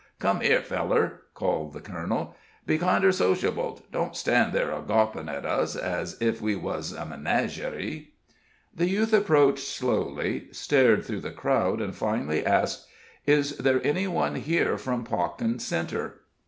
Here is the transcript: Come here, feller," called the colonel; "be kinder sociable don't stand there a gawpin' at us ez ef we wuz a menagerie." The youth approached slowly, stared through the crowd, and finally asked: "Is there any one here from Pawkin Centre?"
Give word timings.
Come 0.17 0.39
here, 0.41 0.61
feller," 0.63 1.21
called 1.35 1.73
the 1.73 1.79
colonel; 1.79 2.35
"be 2.65 2.79
kinder 2.79 3.11
sociable 3.11 3.83
don't 3.91 4.15
stand 4.15 4.51
there 4.51 4.71
a 4.71 4.81
gawpin' 4.81 5.29
at 5.29 5.45
us 5.45 5.75
ez 5.75 6.17
ef 6.19 6.41
we 6.41 6.55
wuz 6.55 6.91
a 6.97 7.05
menagerie." 7.05 8.09
The 8.73 8.87
youth 8.89 9.13
approached 9.13 9.59
slowly, 9.67 10.47
stared 10.51 11.05
through 11.05 11.21
the 11.21 11.29
crowd, 11.29 11.81
and 11.81 11.93
finally 11.95 12.43
asked: 12.43 12.87
"Is 13.27 13.55
there 13.59 13.79
any 13.85 14.07
one 14.07 14.33
here 14.37 14.75
from 14.79 15.03
Pawkin 15.03 15.59
Centre?" 15.59 16.21